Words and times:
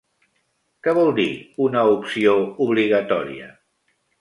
Què 0.87 0.93
vol 0.99 1.11
dir, 1.19 1.27
una 1.67 1.83
"opció 1.99 2.35
obligatòria"? 2.67 3.53